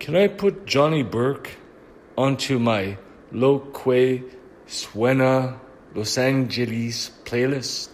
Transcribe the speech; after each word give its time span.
Can 0.00 0.14
I 0.14 0.26
put 0.28 0.66
johnny 0.66 1.02
burke 1.02 1.56
onto 2.14 2.58
my 2.58 2.98
lo 3.32 3.60
que 3.70 4.30
suena 4.66 5.58
los 5.94 6.18
angeles 6.18 7.08
playlist? 7.24 7.92